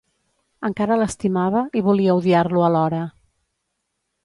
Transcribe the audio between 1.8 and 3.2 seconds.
i volia odiar-lo alhora.